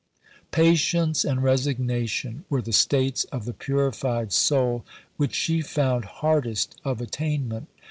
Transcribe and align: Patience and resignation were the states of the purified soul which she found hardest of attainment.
Patience 0.49 1.23
and 1.23 1.43
resignation 1.43 2.43
were 2.49 2.63
the 2.63 2.71
states 2.73 3.25
of 3.25 3.45
the 3.45 3.53
purified 3.53 4.33
soul 4.33 4.83
which 5.17 5.35
she 5.35 5.61
found 5.61 6.05
hardest 6.05 6.73
of 6.83 7.01
attainment. 7.01 7.67